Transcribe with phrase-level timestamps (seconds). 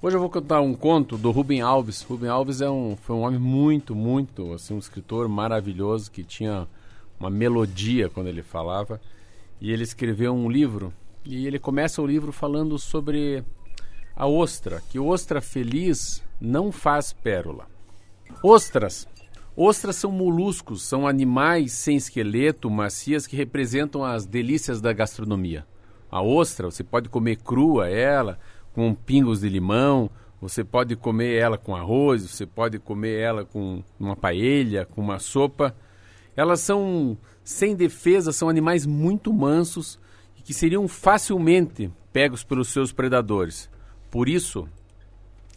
[0.00, 2.02] Hoje eu vou contar um conto do Rubem Alves.
[2.02, 6.68] Rubem Alves é um, foi um homem muito, muito, assim, um escritor maravilhoso que tinha
[7.18, 9.00] uma melodia quando ele falava.
[9.60, 13.42] E ele escreveu um livro e ele começa o livro falando sobre
[14.14, 17.66] a ostra, que ostra feliz não faz pérola.
[18.40, 19.08] Ostras.
[19.56, 25.66] Ostras são moluscos, são animais sem esqueleto, macias que representam as delícias da gastronomia.
[26.08, 28.38] A ostra, você pode comer crua ela,
[28.78, 30.08] com pingos de limão,
[30.40, 35.18] você pode comer ela com arroz, você pode comer ela com uma paella, com uma
[35.18, 35.74] sopa.
[36.36, 39.98] Elas são sem defesa, são animais muito mansos
[40.38, 43.68] e que seriam facilmente pegos pelos seus predadores.
[44.12, 44.68] Por isso,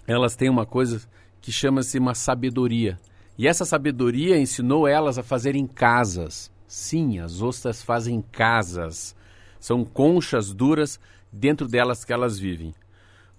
[0.07, 1.07] elas têm uma coisa
[1.39, 2.99] que chama-se uma sabedoria.
[3.37, 6.51] E essa sabedoria ensinou elas a fazerem casas.
[6.67, 9.15] Sim, as ostras fazem casas.
[9.59, 10.99] São conchas duras
[11.31, 12.73] dentro delas que elas vivem.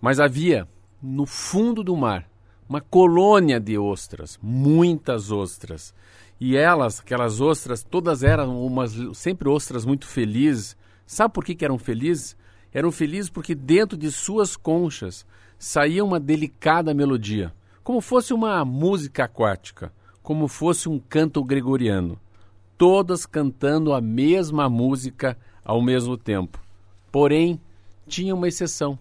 [0.02, 0.68] Mas havia
[1.00, 2.28] no fundo do mar
[2.68, 5.94] uma colônia de ostras, muitas ostras.
[6.40, 10.76] E elas, aquelas ostras, todas eram umas sempre ostras muito felizes.
[11.06, 12.36] Sabe por que, que eram felizes?
[12.74, 15.24] Eram felizes porque dentro de suas conchas
[15.56, 22.18] saía uma delicada melodia, como fosse uma música aquática, como fosse um canto gregoriano,
[22.76, 26.58] todas cantando a mesma música ao mesmo tempo.
[27.12, 27.60] Porém,
[28.08, 28.98] tinha uma exceção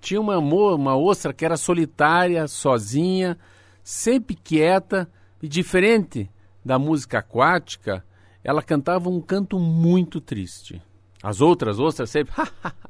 [0.00, 3.38] tinha uma, uma ostra que era solitária, sozinha,
[3.82, 5.10] sempre quieta
[5.42, 6.30] e diferente
[6.64, 8.04] da música aquática,
[8.42, 10.82] ela cantava um canto muito triste.
[11.22, 12.34] As outras ostras sempre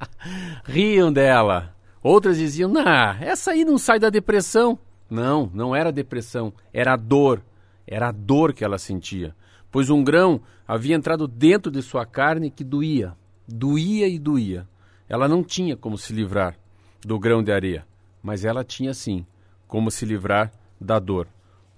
[0.65, 1.75] riam dela.
[2.03, 4.79] Outras diziam: "Nah, essa aí não sai da depressão".
[5.11, 7.43] Não, não era depressão, era dor.
[7.85, 9.35] Era a dor que ela sentia,
[9.69, 13.17] pois um grão havia entrado dentro de sua carne que doía,
[13.49, 14.69] doía e doía.
[15.09, 16.57] Ela não tinha como se livrar
[17.03, 17.87] do grão de areia,
[18.23, 19.25] mas ela tinha sim
[19.67, 21.29] como se livrar da dor.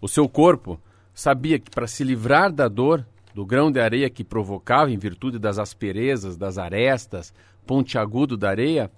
[0.00, 0.80] O seu corpo
[1.14, 5.38] sabia que para se livrar da dor, do grão de areia que provocava em virtude
[5.38, 7.32] das asperezas, das arestas,
[7.66, 8.90] pontiagudo da areia,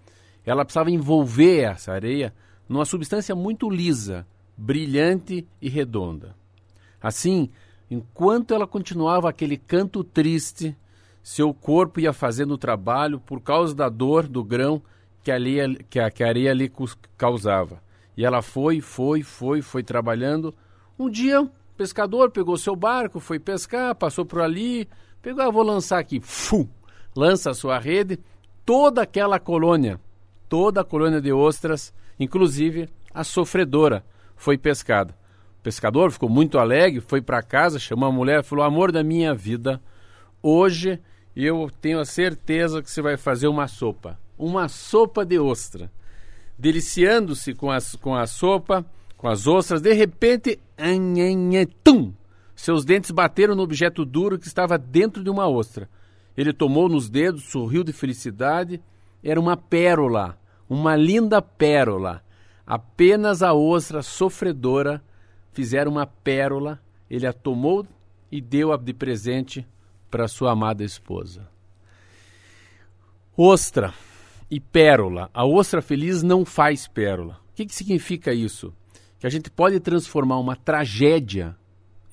[0.44, 2.34] ela precisava envolver essa areia
[2.68, 6.34] numa substância muito lisa, brilhante e redonda.
[7.00, 7.50] Assim,
[7.90, 10.76] enquanto ela continuava aquele canto triste,
[11.22, 14.82] seu corpo ia fazendo o trabalho por causa da dor do grão
[15.24, 16.70] que, ali, que, a, que a areia ali
[17.16, 17.82] causava.
[18.16, 20.54] E ela foi, foi, foi, foi trabalhando.
[20.98, 24.86] Um dia, o pescador pegou seu barco, foi pescar, passou por ali,
[25.22, 26.68] pegou, ah, vou lançar aqui, fu,
[27.16, 28.20] lança a sua rede,
[28.66, 29.98] toda aquela colônia,
[30.48, 34.04] toda a colônia de ostras, inclusive a sofredora,
[34.36, 35.16] foi pescada.
[35.58, 39.34] O pescador ficou muito alegre, foi para casa, chamou a mulher falou: Amor da minha
[39.34, 39.80] vida,
[40.42, 41.00] hoje
[41.34, 45.90] eu tenho a certeza que você vai fazer uma sopa uma sopa de ostra.
[46.58, 47.68] Deliciando-se com,
[48.00, 48.84] com a sopa,
[49.16, 50.60] com as ostras, de repente,
[51.82, 52.12] tum,
[52.54, 55.88] seus dentes bateram no objeto duro que estava dentro de uma ostra.
[56.36, 58.80] Ele tomou nos dedos, sorriu de felicidade.
[59.22, 62.22] Era uma pérola, uma linda pérola.
[62.66, 65.02] Apenas a ostra sofredora
[65.52, 66.80] fizeram uma pérola.
[67.10, 67.86] Ele a tomou
[68.30, 69.66] e deu-a de presente
[70.10, 71.48] para sua amada esposa.
[73.36, 73.92] Ostra
[74.50, 75.30] e pérola.
[75.32, 77.40] A ostra feliz não faz pérola.
[77.50, 78.72] O que, que significa isso?
[79.18, 81.56] Que a gente pode transformar uma tragédia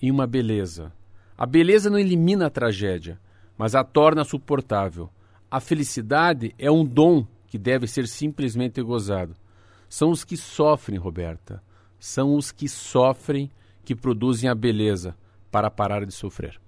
[0.01, 0.91] em uma beleza.
[1.37, 3.19] A beleza não elimina a tragédia,
[3.57, 5.09] mas a torna suportável.
[5.49, 9.35] A felicidade é um dom que deve ser simplesmente gozado.
[9.89, 11.61] São os que sofrem, Roberta.
[11.99, 13.51] São os que sofrem
[13.83, 15.15] que produzem a beleza
[15.51, 16.59] para parar de sofrer.